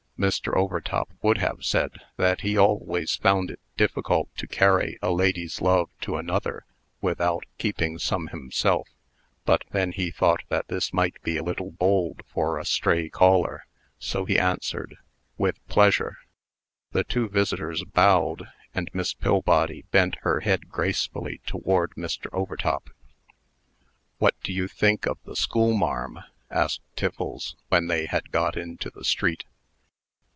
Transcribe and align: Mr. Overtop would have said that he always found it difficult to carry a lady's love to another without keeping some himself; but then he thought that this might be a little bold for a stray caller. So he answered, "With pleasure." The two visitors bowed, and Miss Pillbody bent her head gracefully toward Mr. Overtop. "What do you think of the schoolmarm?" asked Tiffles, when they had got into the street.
Mr. 0.21 0.55
Overtop 0.55 1.09
would 1.23 1.39
have 1.39 1.65
said 1.65 1.93
that 2.17 2.41
he 2.41 2.55
always 2.55 3.15
found 3.15 3.49
it 3.49 3.59
difficult 3.75 4.29
to 4.37 4.45
carry 4.45 4.99
a 5.01 5.09
lady's 5.11 5.59
love 5.61 5.89
to 6.01 6.15
another 6.15 6.63
without 7.01 7.43
keeping 7.57 7.97
some 7.97 8.27
himself; 8.27 8.87
but 9.45 9.63
then 9.71 9.91
he 9.93 10.11
thought 10.11 10.43
that 10.49 10.67
this 10.67 10.93
might 10.93 11.19
be 11.23 11.37
a 11.37 11.43
little 11.43 11.71
bold 11.71 12.21
for 12.27 12.59
a 12.59 12.65
stray 12.65 13.09
caller. 13.09 13.65
So 13.97 14.25
he 14.25 14.37
answered, 14.37 14.95
"With 15.39 15.57
pleasure." 15.67 16.17
The 16.91 17.03
two 17.03 17.27
visitors 17.27 17.83
bowed, 17.83 18.47
and 18.75 18.91
Miss 18.93 19.15
Pillbody 19.15 19.85
bent 19.89 20.17
her 20.21 20.41
head 20.41 20.69
gracefully 20.69 21.41
toward 21.47 21.95
Mr. 21.95 22.27
Overtop. 22.31 22.91
"What 24.19 24.35
do 24.43 24.53
you 24.53 24.67
think 24.67 25.07
of 25.07 25.17
the 25.25 25.35
schoolmarm?" 25.35 26.19
asked 26.51 26.81
Tiffles, 26.95 27.55
when 27.69 27.87
they 27.87 28.05
had 28.05 28.31
got 28.31 28.55
into 28.55 28.91
the 28.91 29.03
street. 29.03 29.45